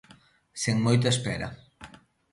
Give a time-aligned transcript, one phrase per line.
[0.61, 1.47] Sen moita espera.